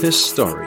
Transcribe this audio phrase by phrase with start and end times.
[0.00, 0.66] His Story.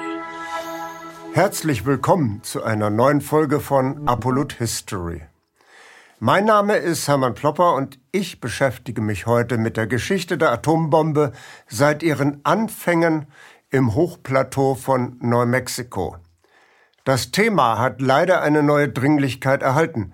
[1.33, 5.21] Herzlich willkommen zu einer neuen Folge von Apollut History.
[6.19, 11.33] Mein Name ist Hermann Plopper und ich beschäftige mich heute mit der Geschichte der Atombombe
[11.67, 13.27] seit ihren Anfängen
[13.69, 16.17] im Hochplateau von Neumexiko.
[17.03, 20.13] Das Thema hat leider eine neue Dringlichkeit erhalten,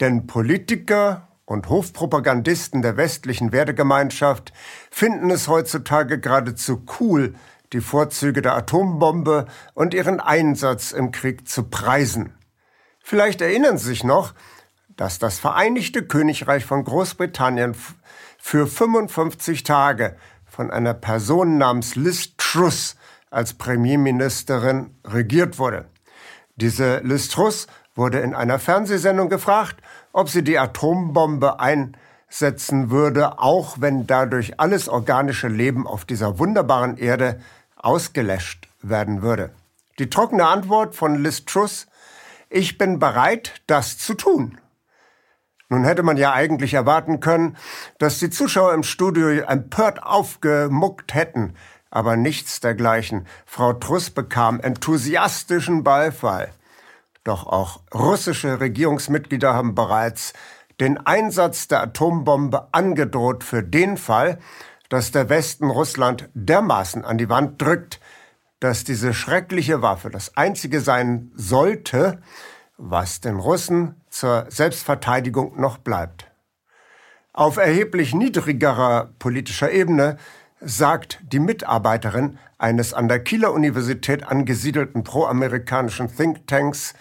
[0.00, 4.52] denn Politiker und Hofpropagandisten der westlichen Wertegemeinschaft
[4.90, 7.34] finden es heutzutage geradezu cool,
[7.72, 12.34] die Vorzüge der Atombombe und ihren Einsatz im Krieg zu preisen.
[13.00, 14.34] Vielleicht erinnern Sie sich noch,
[14.96, 17.74] dass das Vereinigte Königreich von Großbritannien
[18.38, 22.96] für 55 Tage von einer Person namens Liz Truss
[23.30, 25.86] als Premierministerin regiert wurde.
[26.56, 29.76] Diese Liz Truss wurde in einer Fernsehsendung gefragt,
[30.12, 36.96] ob sie die Atombombe einsetzen würde, auch wenn dadurch alles organische Leben auf dieser wunderbaren
[36.96, 37.40] Erde
[37.86, 39.52] ausgelöscht werden würde.
[40.00, 41.86] Die trockene Antwort von Liz Truss,
[42.50, 44.58] ich bin bereit, das zu tun.
[45.68, 47.56] Nun hätte man ja eigentlich erwarten können,
[47.98, 51.54] dass die Zuschauer im Studio empört aufgemuckt hätten,
[51.90, 53.26] aber nichts dergleichen.
[53.46, 56.50] Frau Truss bekam enthusiastischen Beifall.
[57.24, 60.32] Doch auch russische Regierungsmitglieder haben bereits
[60.80, 64.38] den Einsatz der Atombombe angedroht für den Fall,
[64.88, 68.00] dass der Westen Russland dermaßen an die Wand drückt,
[68.60, 72.20] dass diese schreckliche Waffe das einzige sein sollte,
[72.78, 76.30] was den Russen zur Selbstverteidigung noch bleibt.
[77.32, 80.16] Auf erheblich niedrigerer politischer Ebene
[80.60, 86.94] sagt die Mitarbeiterin eines an der Kieler Universität angesiedelten proamerikanischen Thinktanks,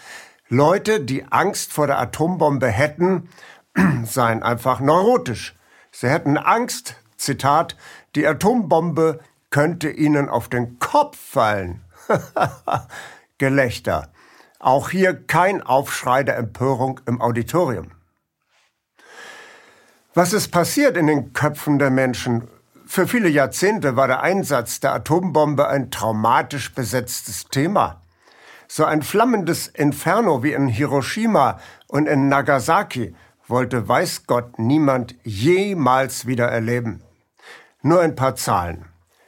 [0.50, 3.30] Leute, die Angst vor der Atombombe hätten,
[4.04, 5.56] seien einfach neurotisch.
[5.92, 7.76] Sie hätten Angst, Zitat,
[8.16, 11.82] die Atombombe könnte ihnen auf den Kopf fallen.
[13.38, 14.10] Gelächter.
[14.60, 17.92] Auch hier kein Aufschrei der Empörung im Auditorium.
[20.14, 22.48] Was ist passiert in den Köpfen der Menschen?
[22.86, 28.02] Für viele Jahrzehnte war der Einsatz der Atombombe ein traumatisch besetztes Thema.
[28.68, 33.16] So ein flammendes Inferno wie in Hiroshima und in Nagasaki
[33.48, 37.02] wollte weiß Gott niemand jemals wieder erleben.
[37.86, 38.86] Nur ein paar Zahlen.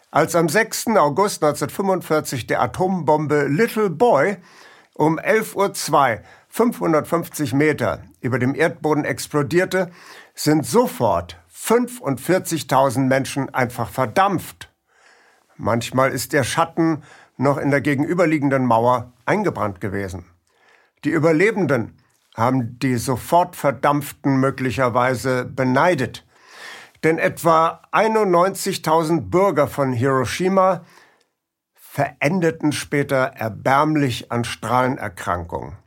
[0.10, 0.88] Als am 6.
[0.98, 4.38] August 1945 der Atombombe Little Boy
[4.96, 9.92] um 11.02 Uhr 550 Meter über dem Erdboden explodierte,
[10.34, 14.74] sind sofort 45.000 Menschen einfach verdampft.
[15.58, 17.04] Manchmal ist der Schatten
[17.38, 20.26] noch in der gegenüberliegenden Mauer eingebrannt gewesen.
[21.04, 21.96] Die Überlebenden
[22.36, 26.27] haben die sofort Verdampften möglicherweise beneidet.
[27.04, 30.82] Denn etwa 91.000 Bürger von Hiroshima
[31.76, 35.78] verendeten später erbärmlich an Strahlenerkrankungen.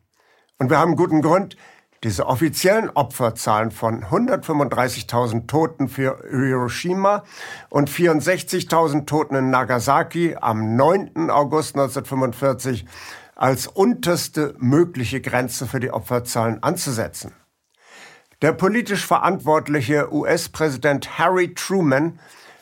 [0.59, 1.57] Und wir haben guten Grund,
[2.03, 7.25] diese offiziellen Opferzahlen von 135.000 Toten für Hiroshima
[7.69, 11.31] und 64.000 Toten in Nagasaki am 9.
[11.31, 12.87] August 1945
[13.37, 17.33] als unterste mögliche Grenze für die Opferzahlen anzusetzen.
[18.43, 22.19] Der politisch verantwortliche US-Präsident Harry Truman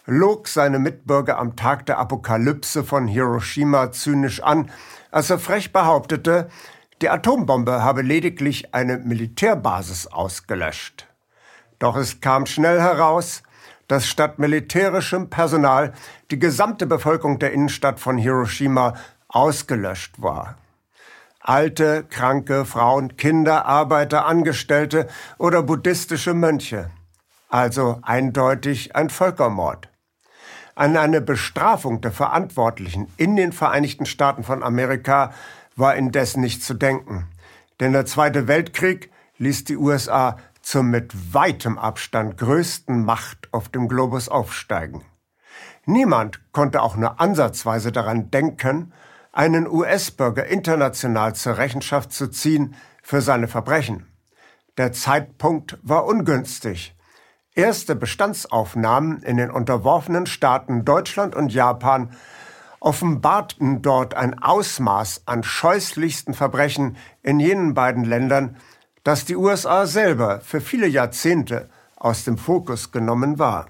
[0.06, 4.72] log seine Mitbürger am Tag der Apokalypse von Hiroshima zynisch an,
[5.12, 6.48] als er frech behauptete,
[7.00, 11.06] die Atombombe habe lediglich eine Militärbasis ausgelöscht.
[11.78, 13.44] Doch es kam schnell heraus,
[13.86, 15.92] dass statt militärischem Personal
[16.32, 18.94] die gesamte Bevölkerung der Innenstadt von Hiroshima
[19.28, 20.56] ausgelöscht war.
[21.48, 26.90] Alte, kranke, Frauen, Kinder, Arbeiter, Angestellte oder buddhistische Mönche.
[27.48, 29.88] Also eindeutig ein Völkermord.
[30.74, 35.32] An eine Bestrafung der Verantwortlichen in den Vereinigten Staaten von Amerika
[35.74, 37.26] war indessen nicht zu denken.
[37.80, 43.88] Denn der Zweite Weltkrieg ließ die USA zur mit weitem Abstand größten Macht auf dem
[43.88, 45.02] Globus aufsteigen.
[45.86, 48.92] Niemand konnte auch nur ansatzweise daran denken,
[49.32, 54.06] einen US-Bürger international zur Rechenschaft zu ziehen für seine Verbrechen.
[54.76, 56.94] Der Zeitpunkt war ungünstig.
[57.54, 62.12] Erste Bestandsaufnahmen in den unterworfenen Staaten Deutschland und Japan
[62.80, 68.56] offenbarten dort ein Ausmaß an scheußlichsten Verbrechen in jenen beiden Ländern,
[69.02, 73.66] dass die USA selber für viele Jahrzehnte aus dem Fokus genommen war.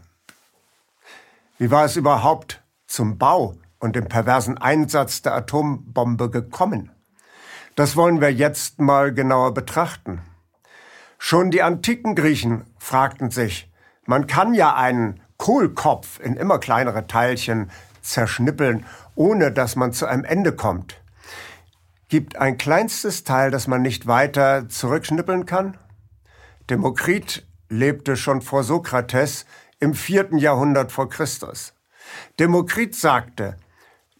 [1.56, 6.90] Wie war es überhaupt zum Bau und dem perversen Einsatz der Atombombe gekommen?
[7.76, 10.22] Das wollen wir jetzt mal genauer betrachten.
[11.18, 13.72] Schon die antiken Griechen fragten sich,
[14.06, 17.70] man kann ja einen Kohlkopf in immer kleinere Teilchen
[18.02, 18.84] zerschnippeln,
[19.14, 21.00] ohne dass man zu einem Ende kommt.
[22.08, 25.76] Gibt ein kleinstes Teil, das man nicht weiter zurückschnippeln kann?
[26.70, 29.44] Demokrit lebte schon vor Sokrates
[29.78, 31.74] im vierten Jahrhundert vor Christus.
[32.38, 33.56] Demokrit sagte,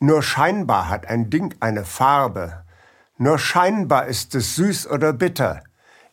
[0.00, 2.64] nur scheinbar hat ein Ding eine Farbe,
[3.16, 5.62] nur scheinbar ist es süß oder bitter.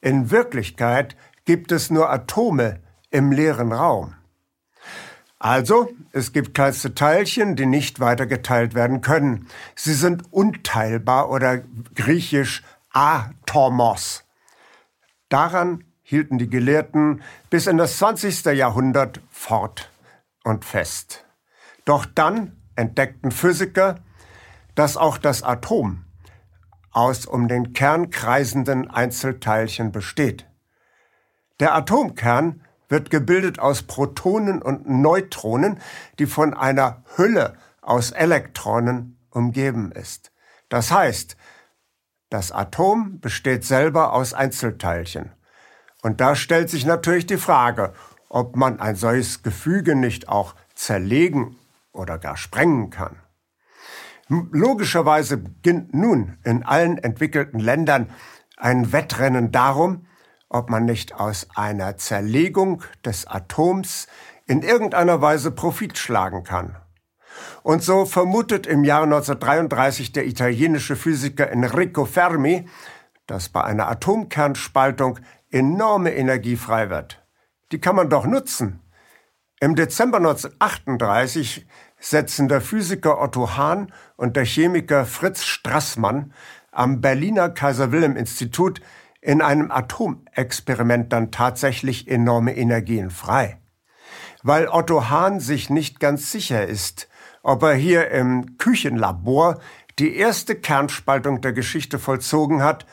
[0.01, 1.15] In Wirklichkeit
[1.45, 2.79] gibt es nur Atome
[3.11, 4.15] im leeren Raum.
[5.37, 9.47] Also, es gibt kleinste Teilchen, die nicht weiter geteilt werden können.
[9.75, 11.59] Sie sind unteilbar oder
[11.93, 14.23] griechisch atomos.
[15.29, 18.45] Daran hielten die Gelehrten bis in das 20.
[18.45, 19.91] Jahrhundert fort
[20.43, 21.25] und fest.
[21.83, 23.95] Doch dann entdeckten Physiker,
[24.75, 26.05] dass auch das Atom
[26.91, 30.47] aus um den Kern kreisenden Einzelteilchen besteht.
[31.59, 35.79] Der Atomkern wird gebildet aus Protonen und Neutronen,
[36.19, 40.31] die von einer Hülle aus Elektronen umgeben ist.
[40.69, 41.35] Das heißt,
[42.29, 45.31] das Atom besteht selber aus Einzelteilchen.
[46.01, 47.93] Und da stellt sich natürlich die Frage,
[48.29, 51.57] ob man ein solches Gefüge nicht auch zerlegen
[51.95, 53.17] oder gar sprengen kann.
[54.27, 58.09] Logischerweise beginnt nun in allen entwickelten Ländern
[58.57, 60.07] ein Wettrennen darum,
[60.49, 64.07] ob man nicht aus einer Zerlegung des Atoms
[64.47, 66.77] in irgendeiner Weise Profit schlagen kann.
[67.63, 72.67] Und so vermutet im Jahr 1933 der italienische Physiker Enrico Fermi,
[73.27, 75.19] dass bei einer Atomkernspaltung
[75.49, 77.23] enorme Energie frei wird.
[77.71, 78.81] Die kann man doch nutzen.
[79.59, 81.65] Im Dezember 1938
[82.05, 86.33] setzen der Physiker Otto Hahn und der Chemiker Fritz Strassmann
[86.71, 88.79] am Berliner Kaiser Wilhelm Institut
[89.21, 93.57] in einem Atomexperiment dann tatsächlich enorme Energien frei.
[94.43, 97.09] Weil Otto Hahn sich nicht ganz sicher ist,
[97.41, 99.59] ob er hier im Küchenlabor
[99.97, 102.85] die erste Kernspaltung der Geschichte vollzogen hat,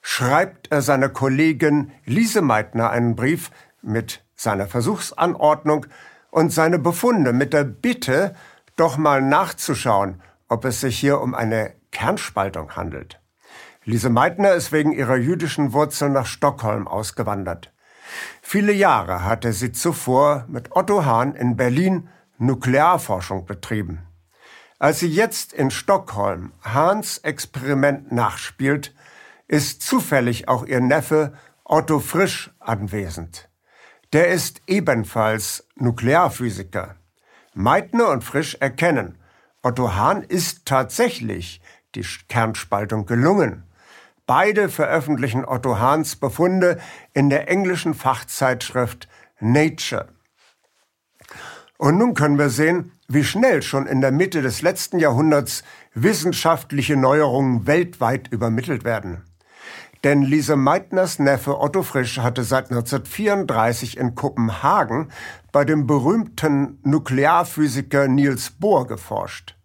[0.00, 3.50] schreibt er seiner Kollegin Lise Meitner einen Brief
[3.82, 5.86] mit seiner Versuchsanordnung
[6.30, 8.34] und seine Befunde mit der Bitte,
[8.80, 13.20] doch mal nachzuschauen, ob es sich hier um eine Kernspaltung handelt.
[13.84, 17.72] Lise Meitner ist wegen ihrer jüdischen Wurzeln nach Stockholm ausgewandert.
[18.42, 24.06] Viele Jahre hatte sie zuvor mit Otto Hahn in Berlin Nuklearforschung betrieben.
[24.78, 28.94] Als sie jetzt in Stockholm Hahns Experiment nachspielt,
[29.46, 31.34] ist zufällig auch ihr Neffe
[31.64, 33.50] Otto Frisch anwesend.
[34.14, 36.96] Der ist ebenfalls Nuklearphysiker.
[37.54, 39.18] Meitner und Frisch erkennen,
[39.62, 41.60] Otto Hahn ist tatsächlich
[41.94, 43.64] die Kernspaltung gelungen.
[44.26, 46.78] Beide veröffentlichen Otto Hahns Befunde
[47.12, 49.08] in der englischen Fachzeitschrift
[49.40, 50.08] Nature.
[51.78, 55.64] Und nun können wir sehen, wie schnell schon in der Mitte des letzten Jahrhunderts
[55.94, 59.24] wissenschaftliche Neuerungen weltweit übermittelt werden.
[60.02, 65.12] Denn Lise Meitners Neffe Otto Frisch hatte seit 1934 in Kopenhagen
[65.52, 69.56] bei dem berühmten Nuklearphysiker Niels Bohr geforscht.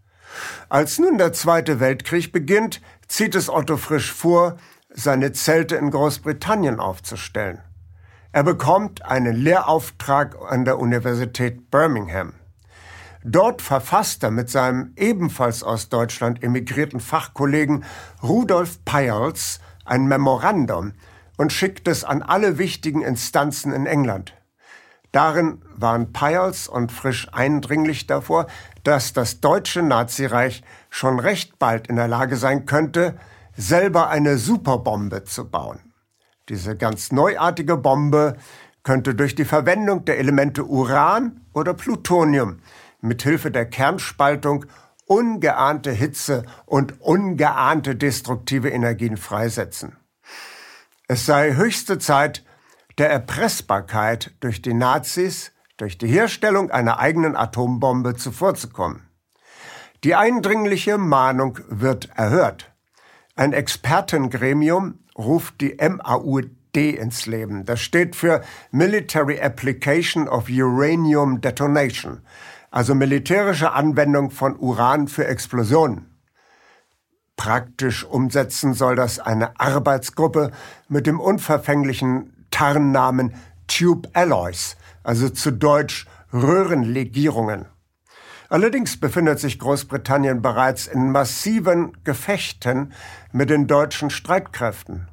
[0.67, 4.57] Als nun der Zweite Weltkrieg beginnt, zieht es Otto Frisch vor,
[4.89, 7.61] seine Zelte in Großbritannien aufzustellen.
[8.33, 12.33] Er bekommt einen Lehrauftrag an der Universität Birmingham.
[13.23, 17.85] Dort verfasst er mit seinem ebenfalls aus Deutschland emigrierten Fachkollegen
[18.21, 20.93] Rudolf Peierls ein Memorandum
[21.37, 24.33] und schickt es an alle wichtigen Instanzen in England.
[25.11, 28.47] Darin waren Peierls und Frisch eindringlich davor,
[28.83, 33.17] dass das deutsche Nazireich schon recht bald in der Lage sein könnte,
[33.55, 35.79] selber eine Superbombe zu bauen.
[36.49, 38.35] Diese ganz neuartige Bombe
[38.83, 42.59] könnte durch die Verwendung der Elemente Uran oder Plutonium
[43.01, 44.65] mit Hilfe der Kernspaltung
[45.05, 49.97] ungeahnte Hitze und ungeahnte destruktive Energien freisetzen.
[51.07, 52.43] Es sei höchste Zeit,
[52.97, 59.01] der Erpressbarkeit durch die Nazis durch die Herstellung einer eigenen Atombombe zuvorzukommen.
[60.03, 62.71] Die eindringliche Mahnung wird erhört.
[63.35, 67.63] Ein Expertengremium ruft die MAUD ins Leben.
[67.65, 72.21] Das steht für Military Application of Uranium Detonation,
[72.75, 76.13] also militärische Anwendung von Uran für Explosionen.
[77.37, 80.51] Praktisch umsetzen soll das eine Arbeitsgruppe
[80.89, 83.33] mit dem unverfänglichen Tarnnamen
[83.67, 87.65] Tube Alloys, also zu Deutsch Röhrenlegierungen.
[88.49, 92.91] Allerdings befindet sich Großbritannien bereits in massiven Gefechten
[93.31, 95.07] mit den deutschen Streitkräften.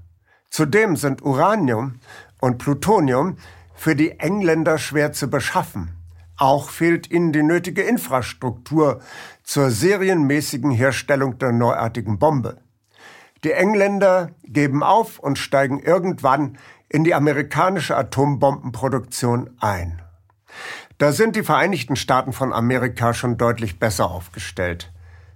[0.50, 2.00] Zudem sind Uranium
[2.40, 3.36] und Plutonium
[3.72, 6.01] für die Engländer schwer zu beschaffen.
[6.36, 9.00] Auch fehlt ihnen die nötige Infrastruktur
[9.42, 12.58] zur serienmäßigen Herstellung der neuartigen Bombe.
[13.44, 16.58] Die Engländer geben auf und steigen irgendwann
[16.88, 20.02] in die amerikanische Atombombenproduktion ein.
[20.98, 24.92] Da sind die Vereinigten Staaten von Amerika schon deutlich besser aufgestellt.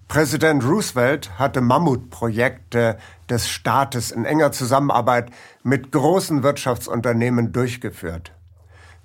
[0.08, 2.98] Präsident Roosevelt hatte Mammutprojekte
[3.28, 5.30] des Staates in enger Zusammenarbeit
[5.64, 8.32] mit großen Wirtschaftsunternehmen durchgeführt.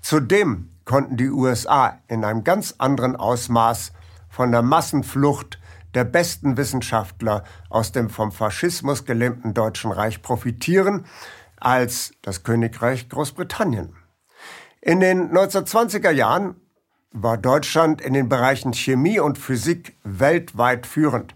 [0.01, 3.93] Zudem konnten die USA in einem ganz anderen Ausmaß
[4.29, 5.59] von der Massenflucht
[5.93, 11.05] der besten Wissenschaftler aus dem vom Faschismus gelähmten Deutschen Reich profitieren
[11.57, 13.95] als das Königreich Großbritannien.
[14.81, 16.55] In den 1920er Jahren
[17.11, 21.35] war Deutschland in den Bereichen Chemie und Physik weltweit führend.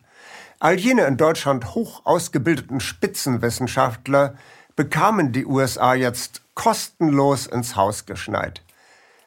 [0.59, 4.35] All jene in Deutschland hoch ausgebildeten Spitzenwissenschaftler
[4.75, 8.64] bekamen die USA jetzt kostenlos ins Haus geschneit.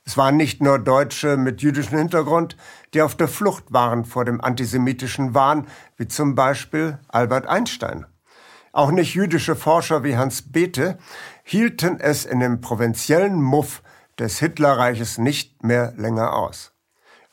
[0.08, 2.56] Es waren nicht nur Deutsche mit jüdischem Hintergrund,
[2.94, 5.66] die auf der Flucht waren vor dem antisemitischen Wahn,
[5.98, 8.06] wie zum Beispiel Albert Einstein.
[8.72, 10.96] Auch nicht jüdische Forscher wie Hans Bethe
[11.42, 13.82] hielten es in dem provinziellen Muff
[14.18, 16.72] des Hitlerreiches nicht mehr länger aus.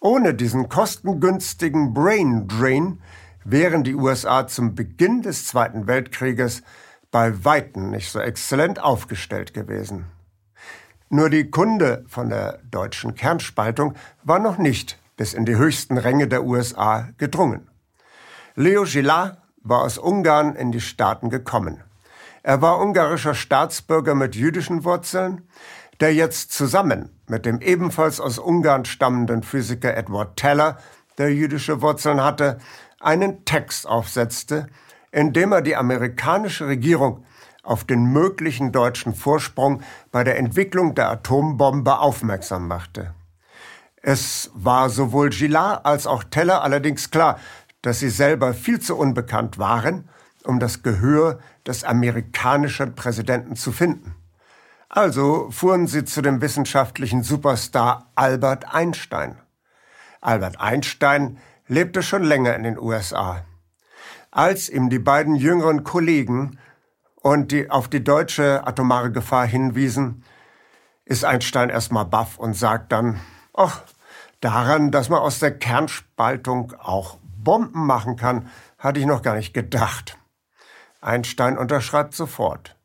[0.01, 3.01] Ohne diesen kostengünstigen Brain Drain
[3.45, 6.61] wären die USA zum Beginn des Zweiten Weltkrieges
[7.09, 10.07] bei Weitem nicht so exzellent aufgestellt gewesen.
[11.09, 13.93] Nur die Kunde von der deutschen Kernspaltung
[14.23, 17.69] war noch nicht bis in die höchsten Ränge der USA gedrungen.
[18.55, 21.83] Leo Gillard war aus Ungarn in die Staaten gekommen.
[22.43, 25.47] Er war ungarischer Staatsbürger mit jüdischen Wurzeln,
[25.99, 30.77] der jetzt zusammen mit dem ebenfalls aus Ungarn stammenden Physiker Edward Teller,
[31.17, 32.59] der jüdische Wurzeln hatte,
[32.99, 34.67] einen Text aufsetzte,
[35.11, 37.25] in dem er die amerikanische Regierung
[37.65, 39.81] auf den möglichen deutschen Vorsprung
[40.11, 43.13] bei der Entwicklung der Atombombe aufmerksam machte.
[44.01, 47.39] Es war sowohl Gillard als auch Teller allerdings klar,
[47.81, 50.09] dass sie selber viel zu unbekannt waren,
[50.43, 54.15] um das Gehör des amerikanischen Präsidenten zu finden.
[54.89, 59.37] Also fuhren sie zu dem wissenschaftlichen Superstar Albert Einstein.
[60.21, 63.43] Albert Einstein lebte schon länger in den USA.
[64.31, 66.59] Als ihm die beiden jüngeren Kollegen
[67.25, 70.23] und die auf die deutsche atomare Gefahr hinwiesen,
[71.05, 73.19] ist Einstein erstmal baff und sagt dann,
[73.55, 73.81] ach,
[74.41, 79.55] daran, dass man aus der Kernspaltung auch Bomben machen kann, hatte ich noch gar nicht
[79.55, 80.19] gedacht.
[81.01, 82.75] Einstein unterschreibt sofort.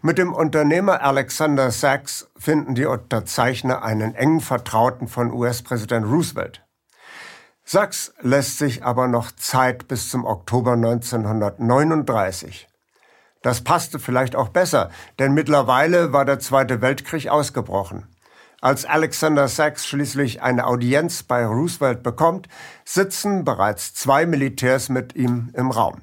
[0.00, 6.64] Mit dem Unternehmer Alexander Sachs finden die Unterzeichner einen engen Vertrauten von US-Präsident Roosevelt.
[7.64, 12.68] Sachs lässt sich aber noch Zeit bis zum Oktober 1939.
[13.42, 18.06] Das passte vielleicht auch besser, denn mittlerweile war der Zweite Weltkrieg ausgebrochen.
[18.60, 22.46] Als Alexander Sachs schließlich eine Audienz bei Roosevelt bekommt,
[22.84, 26.02] sitzen bereits zwei Militärs mit ihm im Raum.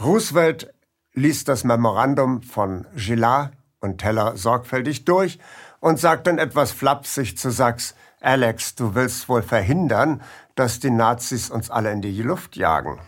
[0.00, 0.72] Roosevelt
[1.14, 5.40] liest das Memorandum von Gillard und Teller sorgfältig durch
[5.80, 10.22] und sagt dann etwas flapsig zu Sachs, Alex, du willst wohl verhindern,
[10.54, 13.00] dass die Nazis uns alle in die Luft jagen.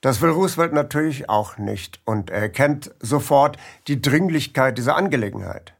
[0.00, 3.56] Das will Roosevelt natürlich auch nicht und er erkennt sofort
[3.88, 5.74] die Dringlichkeit dieser Angelegenheit.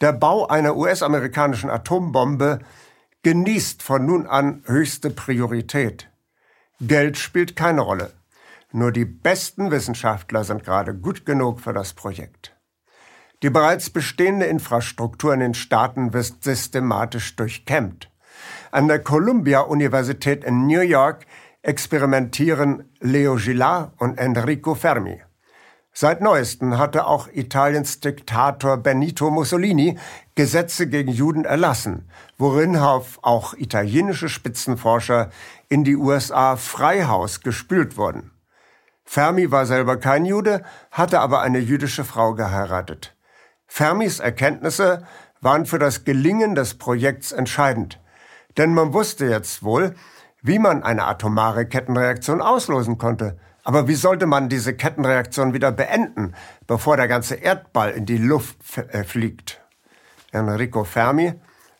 [0.00, 2.60] Der Bau einer US-amerikanischen Atombombe
[3.22, 6.08] genießt von nun an höchste Priorität.
[6.80, 8.12] Geld spielt keine Rolle.
[8.72, 12.56] Nur die besten Wissenschaftler sind gerade gut genug für das Projekt.
[13.42, 18.10] Die bereits bestehende Infrastruktur in den Staaten wird systematisch durchkämmt.
[18.70, 21.26] An der Columbia-Universität in New York
[21.62, 25.22] experimentieren Leo Gillard und Enrico Fermi.
[25.92, 29.98] Seit neuestem hatte auch Italiens Diktator Benito Mussolini
[30.34, 35.30] Gesetze gegen Juden erlassen, worin auch italienische Spitzenforscher
[35.68, 38.30] in die USA Freihaus gespült wurden.
[39.04, 40.62] Fermi war selber kein Jude,
[40.92, 43.16] hatte aber eine jüdische Frau geheiratet.
[43.66, 45.04] Fermis Erkenntnisse
[45.40, 48.00] waren für das Gelingen des Projekts entscheidend,
[48.56, 49.96] denn man wusste jetzt wohl,
[50.42, 53.36] wie man eine atomare Kettenreaktion auslösen konnte.
[53.62, 56.34] Aber wie sollte man diese Kettenreaktion wieder beenden,
[56.66, 59.60] bevor der ganze Erdball in die Luft äh, fliegt?
[60.32, 61.34] Enrico Fermi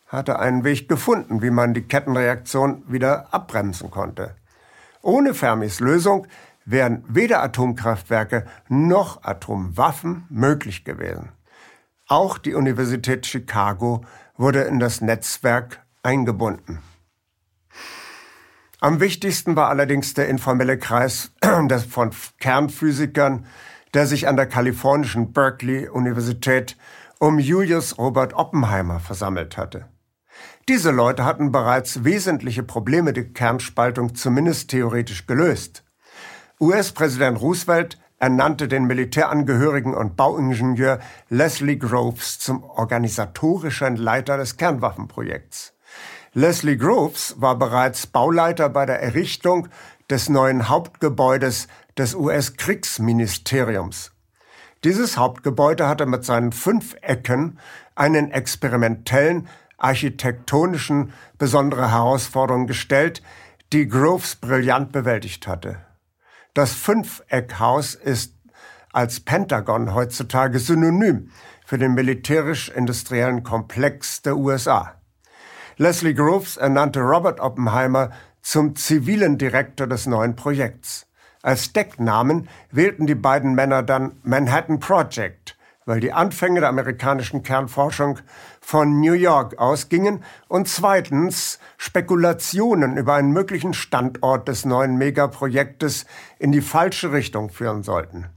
[0.07, 4.35] hatte einen Weg gefunden, wie man die Kettenreaktion wieder abbremsen konnte.
[5.01, 6.27] Ohne Fermis Lösung
[6.65, 11.29] wären weder Atomkraftwerke noch Atomwaffen möglich gewesen.
[12.07, 14.03] Auch die Universität Chicago
[14.37, 16.79] wurde in das Netzwerk eingebunden.
[18.83, 21.31] Am wichtigsten war allerdings der informelle Kreis
[21.89, 22.09] von
[22.39, 23.45] Kernphysikern,
[23.93, 26.77] der sich an der kalifornischen Berkeley Universität
[27.19, 29.85] um Julius Robert Oppenheimer versammelt hatte.
[30.67, 35.83] Diese Leute hatten bereits wesentliche Probleme der Kernspaltung zumindest theoretisch gelöst.
[36.59, 45.75] US-Präsident Roosevelt ernannte den Militärangehörigen und Bauingenieur Leslie Groves zum organisatorischen Leiter des Kernwaffenprojekts.
[46.33, 49.67] Leslie Groves war bereits Bauleiter bei der Errichtung
[50.09, 54.13] des neuen Hauptgebäudes des US-Kriegsministeriums.
[54.85, 57.59] Dieses Hauptgebäude hatte mit seinen fünf Ecken
[57.95, 63.21] einen experimentellen, architektonischen besondere Herausforderung gestellt,
[63.73, 65.79] die Groves brillant bewältigt hatte.
[66.53, 68.35] Das Fünfeckhaus ist
[68.93, 71.29] als Pentagon heutzutage synonym
[71.65, 75.00] für den militärisch-industriellen Komplex der USA.
[75.77, 78.11] Leslie Groves ernannte Robert Oppenheimer
[78.41, 81.07] zum zivilen Direktor des neuen Projekts.
[81.41, 88.19] Als Decknamen wählten die beiden Männer dann Manhattan Project, weil die Anfänge der amerikanischen Kernforschung
[88.59, 96.05] von New York ausgingen und zweitens Spekulationen über einen möglichen Standort des neuen Megaprojektes
[96.37, 98.27] in die falsche Richtung führen sollten.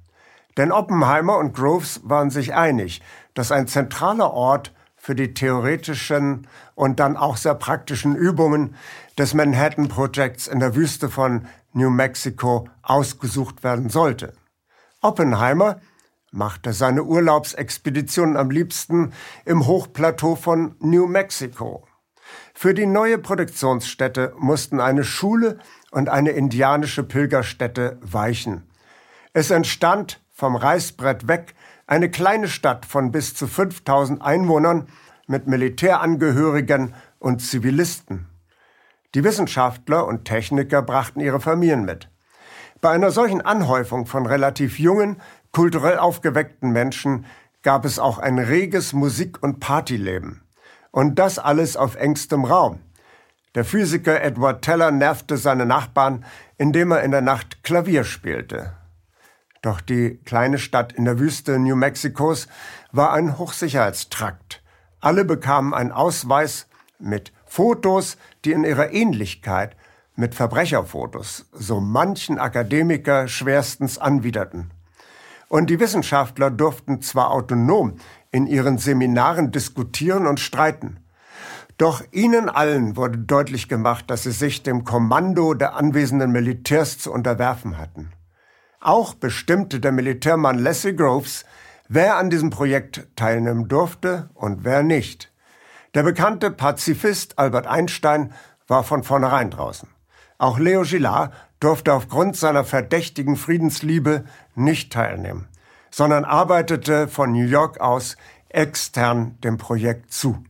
[0.56, 3.02] Denn Oppenheimer und Groves waren sich einig,
[3.34, 4.72] dass ein zentraler Ort
[5.04, 8.74] für die theoretischen und dann auch sehr praktischen Übungen
[9.18, 14.32] des Manhattan Projects in der Wüste von New Mexico ausgesucht werden sollte.
[15.02, 15.82] Oppenheimer
[16.30, 19.12] machte seine Urlaubsexpedition am liebsten
[19.44, 21.86] im Hochplateau von New Mexico.
[22.54, 25.58] Für die neue Produktionsstätte mussten eine Schule
[25.90, 28.70] und eine indianische Pilgerstätte weichen.
[29.34, 31.54] Es entstand vom Reißbrett weg
[31.86, 34.88] eine kleine Stadt von bis zu 5000 Einwohnern
[35.26, 38.26] mit Militärangehörigen und Zivilisten.
[39.14, 42.08] Die Wissenschaftler und Techniker brachten ihre Familien mit.
[42.80, 45.20] Bei einer solchen Anhäufung von relativ jungen,
[45.52, 47.24] kulturell aufgeweckten Menschen
[47.62, 50.42] gab es auch ein reges Musik- und Partyleben.
[50.90, 52.80] Und das alles auf engstem Raum.
[53.54, 56.24] Der Physiker Edward Teller nervte seine Nachbarn,
[56.58, 58.72] indem er in der Nacht Klavier spielte.
[59.64, 62.48] Doch die kleine Stadt in der Wüste New Mexikos
[62.92, 64.62] war ein Hochsicherheitstrakt.
[65.00, 66.66] Alle bekamen einen Ausweis
[66.98, 69.74] mit Fotos, die in ihrer Ähnlichkeit
[70.16, 74.70] mit Verbrecherfotos so manchen Akademiker schwerstens anwiderten.
[75.48, 77.96] Und die Wissenschaftler durften zwar autonom
[78.30, 81.00] in ihren Seminaren diskutieren und streiten,
[81.78, 87.10] doch ihnen allen wurde deutlich gemacht, dass sie sich dem Kommando der anwesenden Militärs zu
[87.10, 88.12] unterwerfen hatten.
[88.84, 91.46] Auch bestimmte der Militärmann Leslie Groves,
[91.88, 95.32] wer an diesem Projekt teilnehmen durfte und wer nicht.
[95.94, 98.34] Der bekannte Pazifist Albert Einstein
[98.68, 99.88] war von vornherein draußen.
[100.36, 105.48] Auch Leo Gillard durfte aufgrund seiner verdächtigen Friedensliebe nicht teilnehmen,
[105.90, 108.18] sondern arbeitete von New York aus
[108.50, 110.44] extern dem Projekt zu.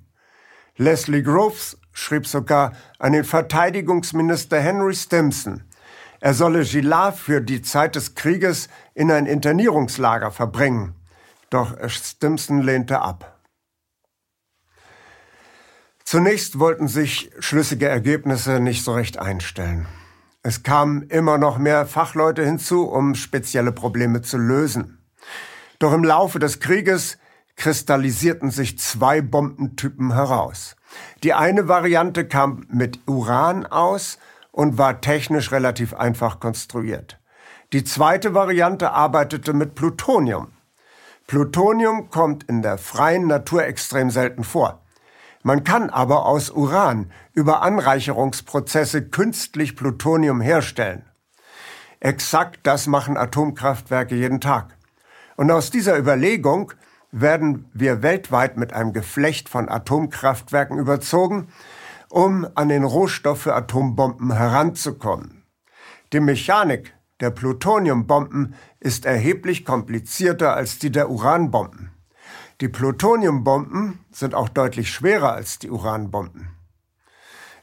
[0.77, 5.62] Leslie Groves schrieb sogar an den Verteidigungsminister Henry Stimson,
[6.24, 10.94] er solle Gillard für die Zeit des Krieges in ein Internierungslager verbringen.
[11.50, 13.42] Doch Stimson lehnte ab.
[16.02, 19.87] Zunächst wollten sich schlüssige Ergebnisse nicht so recht einstellen.
[20.42, 25.04] Es kamen immer noch mehr Fachleute hinzu, um spezielle Probleme zu lösen.
[25.78, 27.18] Doch im Laufe des Krieges
[27.56, 30.74] kristallisierten sich zwei Bombentypen heraus.
[31.22, 34.18] Die eine Variante kam mit Uran aus
[34.55, 37.19] und war technisch relativ einfach konstruiert.
[37.73, 40.53] Die zweite Variante arbeitete mit Plutonium.
[41.27, 44.81] Plutonium kommt in der freien Natur extrem selten vor.
[45.43, 51.05] Man kann aber aus Uran über Anreicherungsprozesse künstlich Plutonium herstellen.
[51.99, 54.77] Exakt das machen Atomkraftwerke jeden Tag.
[55.37, 56.73] Und aus dieser Überlegung
[57.11, 61.49] werden wir weltweit mit einem Geflecht von Atomkraftwerken überzogen,
[62.14, 65.42] um an den Rohstoff für Atombomben heranzukommen.
[66.12, 71.90] Die Mechanik der Plutoniumbomben ist erheblich komplizierter als die der Uranbomben.
[72.61, 76.50] Die Plutoniumbomben sind auch deutlich schwerer als die Uranbomben.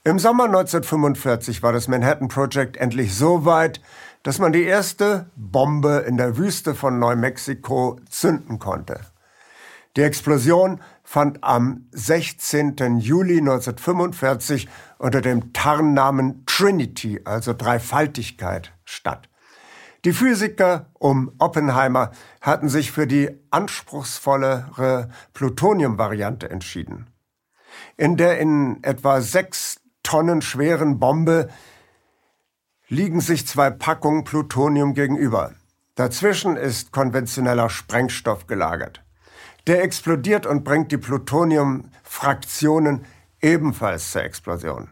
[0.04, 3.80] Im Sommer 1945 war das Manhattan Project endlich so weit,
[4.24, 9.00] dass man die erste Bombe in der Wüste von Neumexiko zünden konnte.
[9.98, 13.00] Die Explosion fand am 16.
[13.00, 19.28] Juli 1945 unter dem Tarnnamen Trinity, also Dreifaltigkeit, statt.
[20.06, 27.08] Die Physiker um Oppenheimer hatten sich für die anspruchsvollere Plutonium-Variante entschieden.
[27.98, 31.50] In der in etwa sechs Tonnen schweren Bombe
[32.88, 35.52] liegen sich zwei Packungen Plutonium gegenüber.
[35.96, 39.04] Dazwischen ist konventioneller Sprengstoff gelagert.
[39.72, 43.06] Der explodiert und bringt die Plutoniumfraktionen
[43.42, 44.90] ebenfalls zur Explosion.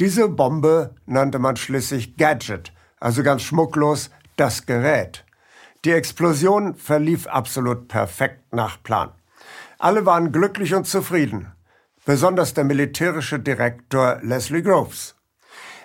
[0.00, 5.24] Diese Bombe nannte man schließlich Gadget, also ganz schmucklos das Gerät.
[5.84, 9.12] Die Explosion verlief absolut perfekt nach Plan.
[9.78, 11.52] Alle waren glücklich und zufrieden,
[12.04, 15.14] besonders der militärische Direktor Leslie Groves.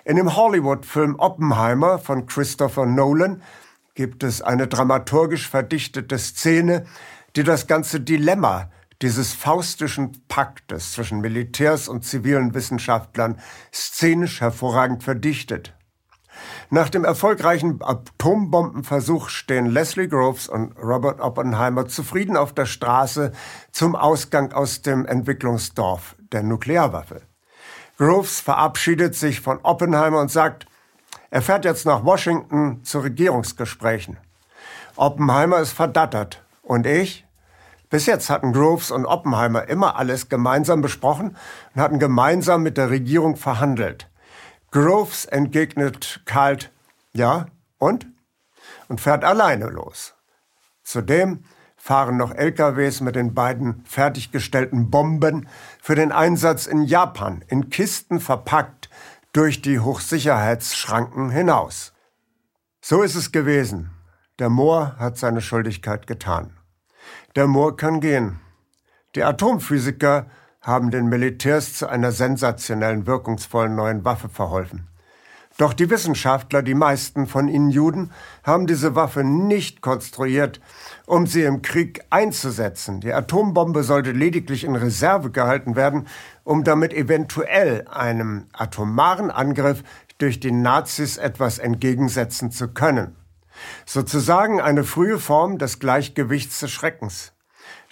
[0.04, 3.40] In dem Hollywood-Film Oppenheimer von Christopher Nolan
[3.94, 6.86] gibt es eine dramaturgisch verdichtete Szene,
[7.36, 8.70] die das ganze Dilemma
[9.02, 13.38] dieses faustischen Paktes zwischen Militärs und zivilen Wissenschaftlern
[13.72, 15.74] szenisch hervorragend verdichtet.
[16.70, 23.32] Nach dem erfolgreichen Atombombenversuch stehen Leslie Groves und Robert Oppenheimer zufrieden auf der Straße
[23.70, 27.22] zum Ausgang aus dem Entwicklungsdorf der Nuklearwaffe.
[27.98, 30.66] Groves verabschiedet sich von Oppenheimer und sagt,
[31.30, 34.18] er fährt jetzt nach Washington zu Regierungsgesprächen.
[34.96, 36.42] Oppenheimer ist verdattert.
[36.62, 37.25] Und ich?
[37.88, 41.36] Bis jetzt hatten Groves und Oppenheimer immer alles gemeinsam besprochen
[41.74, 44.10] und hatten gemeinsam mit der Regierung verhandelt.
[44.72, 46.72] Groves entgegnet kalt,
[47.12, 47.46] ja,
[47.78, 48.06] und?
[48.88, 50.14] Und fährt alleine los.
[50.82, 51.44] Zudem
[51.76, 55.48] fahren noch LKWs mit den beiden fertiggestellten Bomben
[55.80, 58.90] für den Einsatz in Japan in Kisten verpackt
[59.32, 61.92] durch die Hochsicherheitsschranken hinaus.
[62.80, 63.90] So ist es gewesen.
[64.38, 66.56] Der Moor hat seine Schuldigkeit getan.
[67.34, 68.40] Der Moor kann gehen.
[69.14, 70.26] Die Atomphysiker
[70.60, 74.88] haben den Militärs zu einer sensationellen, wirkungsvollen neuen Waffe verholfen.
[75.58, 78.10] Doch die Wissenschaftler, die meisten von ihnen Juden,
[78.42, 80.60] haben diese Waffe nicht konstruiert,
[81.06, 83.00] um sie im Krieg einzusetzen.
[83.00, 86.08] Die Atombombe sollte lediglich in Reserve gehalten werden,
[86.44, 89.82] um damit eventuell einem atomaren Angriff
[90.18, 93.16] durch die Nazis etwas entgegensetzen zu können.
[93.84, 97.32] Sozusagen eine frühe Form des Gleichgewichts des Schreckens.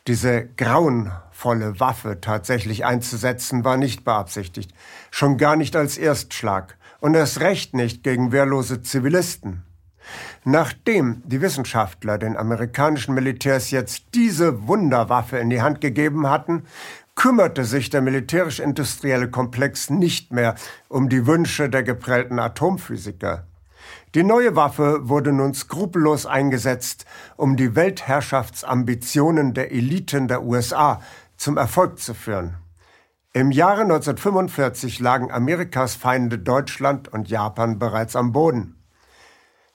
[0.07, 4.75] Diese grauenvolle Waffe tatsächlich einzusetzen, war nicht beabsichtigt,
[5.11, 9.63] schon gar nicht als Erstschlag und erst recht nicht gegen wehrlose Zivilisten.
[10.45, 16.65] Nachdem die Wissenschaftler den amerikanischen Militärs jetzt diese Wunderwaffe in die Hand gegeben hatten,
[17.15, 20.55] kümmerte sich der militärisch-industrielle Komplex nicht mehr
[20.89, 23.47] um die Wünsche der geprellten Atomphysiker.
[24.15, 27.05] Die neue Waffe wurde nun skrupellos eingesetzt,
[27.37, 31.01] um die Weltherrschaftsambitionen der Eliten der USA
[31.37, 32.55] zum Erfolg zu führen.
[33.33, 38.77] Im Jahre 1945 lagen Amerikas Feinde Deutschland und Japan bereits am Boden.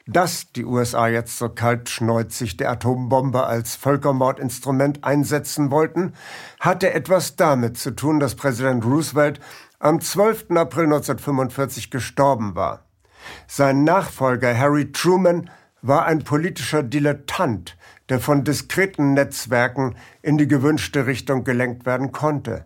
[0.08, 6.14] Dass die USA jetzt so kaltschneuzig die Atombombe als Völkermordinstrument einsetzen wollten,
[6.62, 9.42] hatte etwas damit zu tun, dass Präsident Roosevelt
[9.80, 10.52] am 12.
[10.52, 12.89] April 1945 gestorben war.
[13.48, 15.50] Sein Nachfolger Harry Truman
[15.82, 17.78] war ein politischer Dilettant,
[18.10, 22.66] der von diskreten Netzwerken in die gewünschte Richtung gelenkt werden konnte.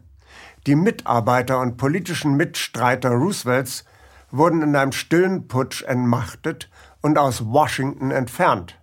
[0.66, 3.84] Die Mitarbeiter und politischen Mitstreiter Roosevelts
[4.32, 6.70] wurden in einem stillen Putsch entmachtet
[7.02, 8.80] und aus Washington entfernt.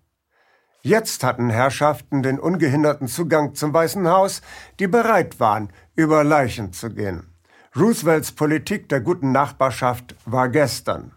[0.82, 4.40] Jetzt hatten Herrschaften den ungehinderten Zugang zum Weißen Haus,
[4.78, 7.34] die bereit waren, über Leichen zu gehen.
[7.76, 11.12] Roosevelts Politik der guten Nachbarschaft war gestern.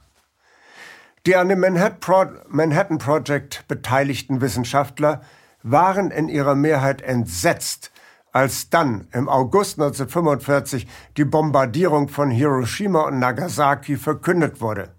[1.26, 5.22] Die an dem Manhattan Project beteiligten Wissenschaftler
[5.62, 7.94] waren in ihrer Mehrheit entsetzt,
[8.34, 14.90] als dann im August 1945 die Bombardierung von Hiroshima und Nagasaki verkündet wurde.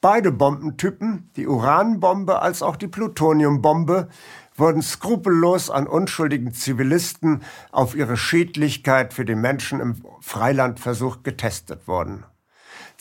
[0.00, 4.08] Beide Bombentypen, die Uranbombe als auch die Plutoniumbombe,
[4.56, 12.24] wurden skrupellos an unschuldigen Zivilisten auf ihre Schädlichkeit für die Menschen im Freilandversuch getestet worden.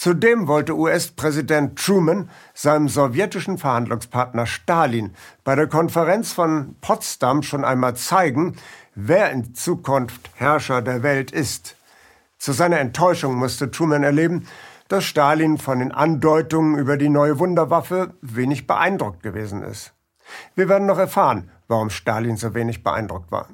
[0.01, 7.95] Zudem wollte US-Präsident Truman seinem sowjetischen Verhandlungspartner Stalin bei der Konferenz von Potsdam schon einmal
[7.95, 8.55] zeigen,
[8.95, 11.75] wer in Zukunft Herrscher der Welt ist.
[12.39, 14.47] Zu seiner Enttäuschung musste Truman erleben,
[14.87, 19.93] dass Stalin von den Andeutungen über die neue Wunderwaffe wenig beeindruckt gewesen ist.
[20.55, 23.49] Wir werden noch erfahren, warum Stalin so wenig beeindruckt war.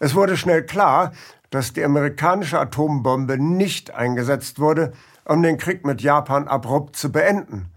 [0.00, 1.12] Es wurde schnell klar,
[1.50, 4.94] dass die amerikanische Atombombe nicht eingesetzt wurde,
[5.30, 7.70] um den Krieg mit Japan abrupt zu beenden.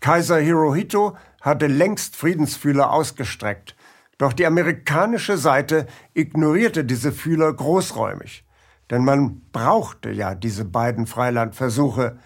[0.00, 3.74] Kaiser Hirohito hatte längst Friedensfühler ausgestreckt,
[4.18, 8.44] doch die amerikanische Seite ignorierte diese Fühler großräumig.
[8.90, 12.18] Denn man brauchte ja diese beiden Freilandversuche.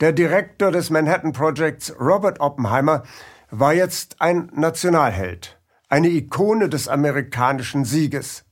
[0.00, 3.02] Der Direktor des Manhattan Projects, Robert Oppenheimer,
[3.50, 5.60] war jetzt ein Nationalheld,
[5.90, 8.46] eine Ikone des amerikanischen Sieges.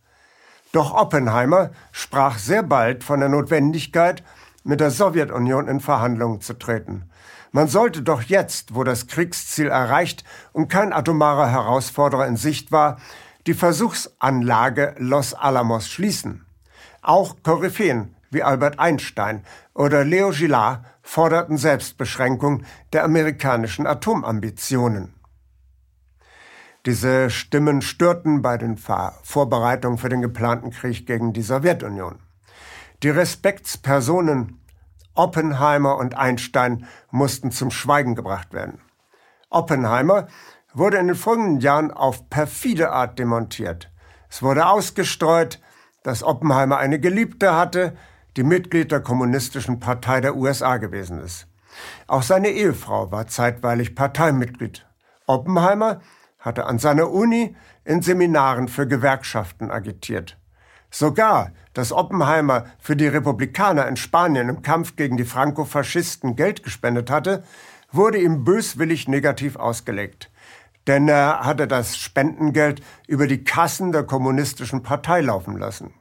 [0.72, 4.22] Doch Oppenheimer sprach sehr bald von der Notwendigkeit,
[4.64, 7.10] mit der Sowjetunion in Verhandlungen zu treten.
[7.50, 12.98] Man sollte doch jetzt, wo das Kriegsziel erreicht und kein atomarer Herausforderer in Sicht war,
[13.46, 16.46] die Versuchsanlage Los Alamos schließen.
[17.02, 19.44] Auch Koryphäen wie Albert Einstein
[19.74, 25.14] oder Leo Gillard forderten Selbstbeschränkung der amerikanischen Atomambitionen.
[26.86, 32.18] Diese Stimmen störten bei den Vorbereitungen für den geplanten Krieg gegen die Sowjetunion.
[33.02, 34.60] Die Respektspersonen
[35.14, 38.80] Oppenheimer und Einstein mussten zum Schweigen gebracht werden.
[39.50, 40.28] Oppenheimer
[40.72, 43.90] wurde in den folgenden Jahren auf perfide Art demontiert.
[44.30, 45.60] Es wurde ausgestreut,
[46.02, 47.96] dass Oppenheimer eine Geliebte hatte,
[48.36, 51.46] die Mitglied der Kommunistischen Partei der USA gewesen ist.
[52.06, 54.86] Auch seine Ehefrau war zeitweilig Parteimitglied.
[55.26, 56.00] Oppenheimer
[56.38, 60.38] hatte an seiner Uni in Seminaren für Gewerkschaften agitiert.
[60.94, 67.10] Sogar, dass Oppenheimer für die Republikaner in Spanien im Kampf gegen die Franco-Faschisten Geld gespendet
[67.10, 67.44] hatte,
[67.90, 70.30] wurde ihm böswillig negativ ausgelegt.
[70.86, 75.94] Denn er hatte das Spendengeld über die Kassen der kommunistischen Partei laufen lassen.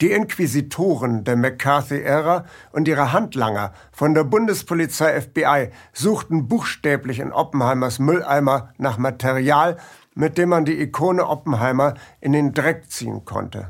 [0.00, 7.98] Die Inquisitoren der McCarthy-Ära und ihre Handlanger von der Bundespolizei FBI suchten buchstäblich in Oppenheimers
[7.98, 9.76] Mülleimer nach Material,
[10.16, 13.68] mit dem man die Ikone Oppenheimer in den Dreck ziehen konnte.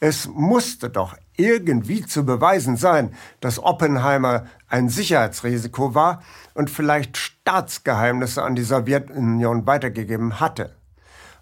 [0.00, 6.22] Es musste doch irgendwie zu beweisen sein, dass Oppenheimer ein Sicherheitsrisiko war
[6.54, 10.76] und vielleicht Staatsgeheimnisse an die Sowjetunion weitergegeben hatte.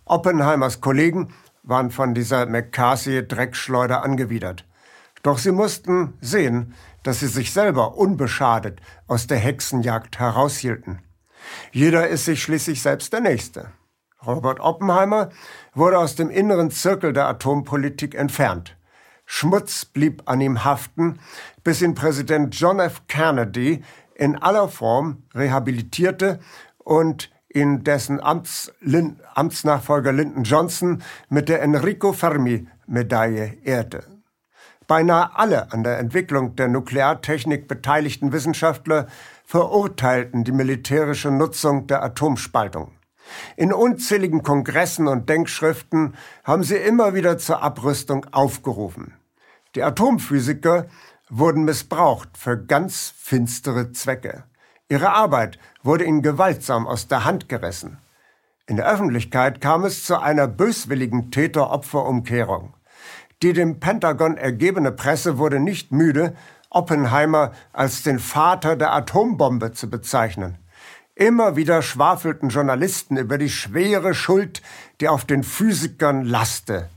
[0.05, 4.66] Oppenheimers Kollegen waren von dieser McCarthy-Dreckschleuder angewidert.
[5.22, 11.01] Doch sie mussten sehen, dass sie sich selber unbeschadet aus der Hexenjagd heraushielten.
[11.72, 13.70] Jeder ist sich schließlich selbst der Nächste.
[14.27, 15.31] Robert Oppenheimer
[15.75, 18.77] wurde aus dem inneren Zirkel der Atompolitik entfernt.
[19.25, 21.19] Schmutz blieb an ihm haften,
[21.65, 23.03] bis ihn Präsident John F.
[23.09, 23.83] Kennedy
[24.15, 26.39] in aller Form rehabilitierte
[26.79, 34.05] und in dessen Amts, Lin, Amtsnachfolger Lyndon Johnson mit der Enrico Fermi Medaille ehrte.
[34.87, 39.09] Beinahe alle an der Entwicklung der Nukleartechnik beteiligten Wissenschaftler
[39.45, 42.93] verurteilten die militärische Nutzung der Atomspaltung.
[43.57, 49.15] In unzähligen Kongressen und Denkschriften haben sie immer wieder zur Abrüstung aufgerufen.
[49.75, 50.87] Die Atomphysiker
[51.29, 54.45] wurden missbraucht für ganz finstere Zwecke.
[54.89, 57.99] Ihre Arbeit wurde ihnen gewaltsam aus der Hand gerissen.
[58.69, 62.75] In der Öffentlichkeit kam es zu einer böswilligen Täter-Opfer-Umkehrung.
[63.43, 66.35] Die dem Pentagon ergebene Presse wurde nicht müde,
[66.71, 70.59] Oppenheimer als den Vater der Atombombe zu bezeichnen.
[71.18, 74.61] Immer wieder schwafelten Journalisten über die schwere Schuld,
[75.00, 76.90] die auf den Physikern laste.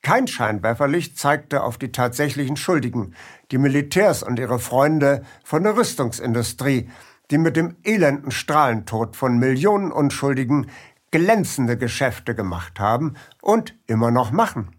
[0.00, 3.14] Kein Scheinwerferlicht zeigte auf die tatsächlichen Schuldigen,
[3.50, 6.88] die Militärs und ihre Freunde von der Rüstungsindustrie,
[7.30, 10.70] die mit dem elenden Strahlentod von Millionen Unschuldigen
[11.10, 14.70] glänzende Geschäfte gemacht haben und immer noch machen.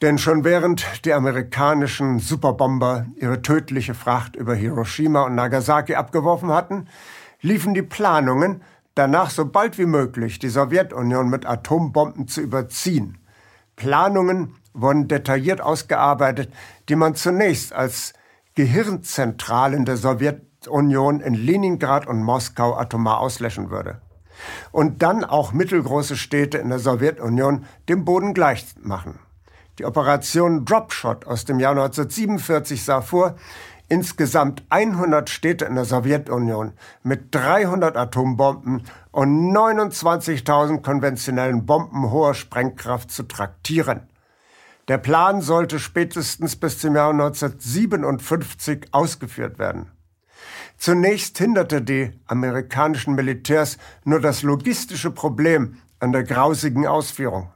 [0.00, 6.86] Denn schon während die amerikanischen Superbomber ihre tödliche Fracht über Hiroshima und Nagasaki abgeworfen hatten,
[7.40, 8.62] liefen die Planungen,
[8.94, 13.18] danach so bald wie möglich die Sowjetunion mit Atombomben zu überziehen.
[13.74, 16.52] Planungen wurden detailliert ausgearbeitet,
[16.88, 18.12] die man zunächst als
[18.54, 24.00] Gehirnzentralen der Sowjetunion in Leningrad und Moskau atomar auslöschen würde.
[24.70, 29.18] Und dann auch mittelgroße Städte in der Sowjetunion dem Boden gleich machen.
[29.78, 33.36] Die Operation Dropshot aus dem Jahr 1947 sah vor,
[33.88, 43.10] insgesamt 100 Städte in der Sowjetunion mit 300 Atombomben und 29.000 konventionellen Bomben hoher Sprengkraft
[43.10, 44.08] zu traktieren.
[44.88, 49.92] Der Plan sollte spätestens bis zum Jahr 1957 ausgeführt werden.
[50.76, 57.50] Zunächst hinderte die amerikanischen Militärs nur das logistische Problem an der grausigen Ausführung.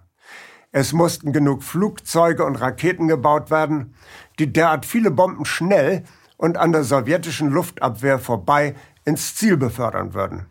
[0.74, 3.94] Es mussten genug Flugzeuge und Raketen gebaut werden,
[4.38, 6.04] die derart viele Bomben schnell
[6.38, 10.46] und an der sowjetischen Luftabwehr vorbei ins Ziel befördern würden.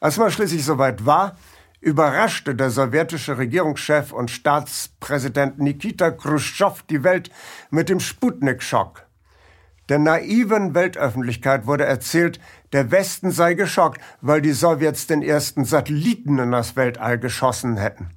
[0.00, 1.36] Als man schließlich soweit war,
[1.80, 7.30] überraschte der sowjetische Regierungschef und Staatspräsident Nikita Khrushchev die Welt
[7.70, 9.06] mit dem Sputnik-Schock.
[9.88, 12.40] Der naiven Weltöffentlichkeit wurde erzählt,
[12.72, 18.10] der Westen sei geschockt, weil die Sowjets den ersten Satelliten in das Weltall geschossen hätten.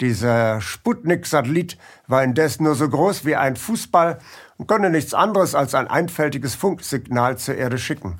[0.00, 4.18] Dieser Sputnik-Satellit war indes nur so groß wie ein Fußball
[4.56, 8.18] und konnte nichts anderes als ein einfältiges Funksignal zur Erde schicken.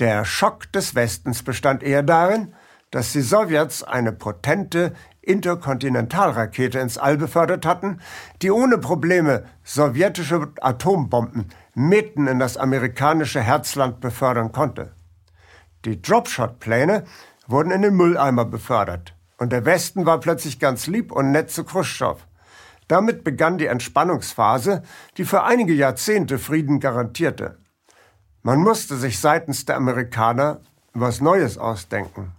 [0.00, 2.54] Der Schock des Westens bestand eher darin,
[2.90, 8.00] dass die Sowjets eine potente Interkontinentalrakete ins All befördert hatten,
[8.42, 14.92] die ohne Probleme sowjetische Atombomben mitten in das amerikanische Herzland befördern konnte.
[15.86, 17.04] Die Dropshot-Pläne
[17.46, 21.64] wurden in den Mülleimer befördert und der Westen war plötzlich ganz lieb und nett zu
[21.64, 22.20] Khrushchev.
[22.86, 24.84] Damit begann die Entspannungsphase,
[25.16, 27.58] die für einige Jahrzehnte Frieden garantierte.
[28.44, 30.60] Man musste sich seitens der Amerikaner
[30.94, 32.30] was Neues ausdenken.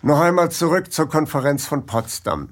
[0.00, 2.50] Noch einmal zurück zur Konferenz von Potsdam.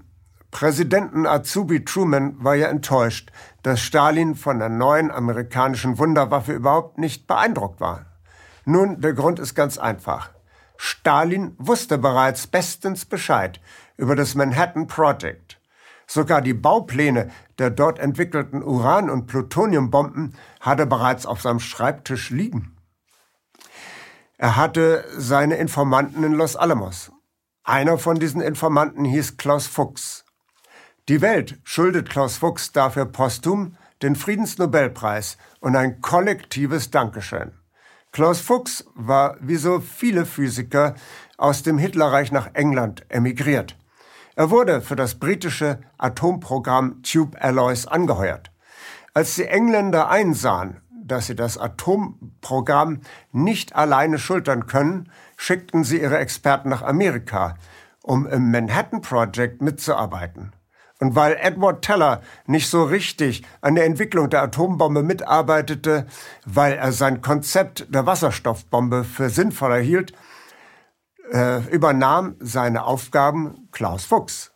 [0.50, 3.30] Präsidenten Azubi Truman war ja enttäuscht,
[3.62, 8.06] dass Stalin von der neuen amerikanischen Wunderwaffe überhaupt nicht beeindruckt war.
[8.64, 10.30] Nun, der Grund ist ganz einfach.
[10.76, 13.60] Stalin wusste bereits bestens Bescheid
[13.96, 15.60] über das Manhattan Project.
[16.06, 22.76] Sogar die Baupläne der dort entwickelten Uran- und Plutoniumbomben hatte bereits auf seinem Schreibtisch liegen.
[24.36, 27.12] Er hatte seine Informanten in Los Alamos.
[27.62, 30.24] Einer von diesen Informanten hieß Klaus Fuchs.
[31.08, 37.52] Die Welt schuldet Klaus Fuchs dafür posthum den Friedensnobelpreis und ein kollektives Dankeschön.
[38.14, 40.94] Klaus Fuchs war wie so viele Physiker
[41.36, 43.76] aus dem Hitlerreich nach England emigriert.
[44.36, 48.52] Er wurde für das britische Atomprogramm Tube Alloys angeheuert.
[49.14, 53.00] Als die Engländer einsahen, dass sie das Atomprogramm
[53.32, 57.56] nicht alleine schultern können, schickten sie ihre Experten nach Amerika,
[58.00, 60.52] um im Manhattan Project mitzuarbeiten.
[61.04, 66.06] Und weil Edward Teller nicht so richtig an der Entwicklung der Atombombe mitarbeitete,
[66.46, 70.14] weil er sein Konzept der Wasserstoffbombe für sinnvoller hielt,
[71.30, 74.52] äh, übernahm seine Aufgaben Klaus Fuchs.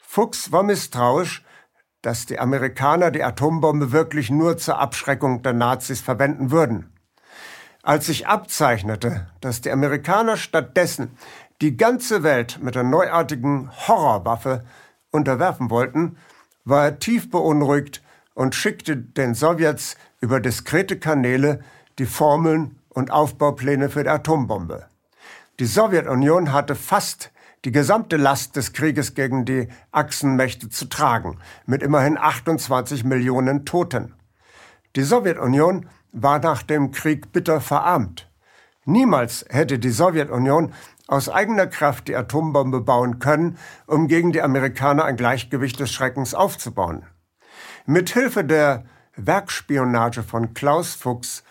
[0.00, 1.44] Fuchs war misstrauisch,
[2.00, 6.92] dass die Amerikaner die Atombombe wirklich nur zur Abschreckung der Nazis verwenden würden.
[7.82, 11.18] Als sich abzeichnete, dass die Amerikaner stattdessen
[11.60, 14.62] die ganze Welt mit der neuartigen Horrorwaffe
[15.10, 16.16] unterwerfen wollten,
[16.64, 18.02] war er tief beunruhigt
[18.34, 21.60] und schickte den Sowjets über diskrete Kanäle
[21.98, 24.86] die Formeln und Aufbaupläne für die Atombombe.
[25.58, 27.32] Die Sowjetunion hatte fast
[27.64, 34.14] die gesamte Last des Krieges gegen die Achsenmächte zu tragen, mit immerhin 28 Millionen Toten.
[34.94, 38.30] Die Sowjetunion war nach dem Krieg bitter verarmt.
[38.84, 40.72] Niemals hätte die Sowjetunion
[41.08, 46.34] aus eigener Kraft die Atombombe bauen können, um gegen die Amerikaner ein Gleichgewicht des Schreckens
[46.34, 47.04] aufzubauen.
[47.86, 48.84] Mit Hilfe der
[49.16, 51.42] Werkspionage von Klaus Fuchs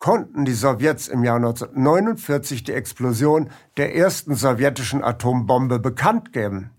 [0.00, 6.70] konnten die Sowjets im Jahr 1949 die Explosion der ersten sowjetischen Atombombe bekannt geben.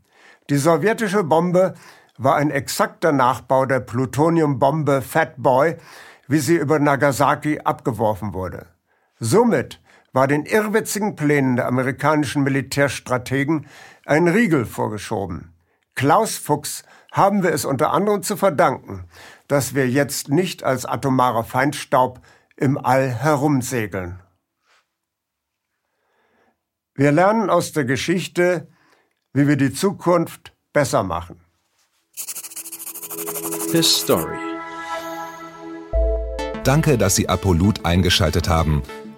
[0.50, 1.76] Die sowjetische Bombe
[2.17, 5.78] war ein exakter Nachbau der Plutoniumbombe Fat Boy,
[6.28, 8.67] wie sie über Nagasaki abgeworfen wurde.
[9.19, 9.80] Somit
[10.13, 13.67] war den irrwitzigen Plänen der amerikanischen Militärstrategen
[14.06, 15.54] ein Riegel vorgeschoben.
[15.95, 19.06] Klaus Fuchs haben wir es unter anderem zu verdanken,
[19.47, 22.21] dass wir jetzt nicht als atomarer Feinstaub
[22.56, 24.21] im All herumsegeln.
[26.93, 28.67] Wir lernen aus der Geschichte,
[29.34, 31.41] wie wir die Zukunft besser machen.
[33.71, 34.38] His Story.
[36.63, 38.84] Danke, dass Sie Apolut eingeschaltet haben.